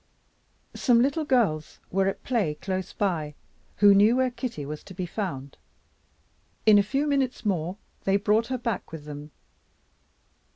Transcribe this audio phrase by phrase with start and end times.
[0.73, 3.35] Some little girls were at play close by
[3.75, 5.59] who knew where Kitty was to be found.
[6.65, 9.29] In a few minutes more they brought her back with them.